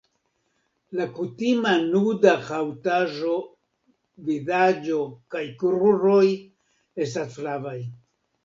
La 0.99 1.05
kutima 1.17 1.73
nuda 1.89 2.33
haŭtaĵo 2.47 3.35
vizaĝo 4.31 4.99
kaj 5.37 5.45
kruroj 5.61 6.27
estas 7.07 7.39
flavaj. 7.39 7.79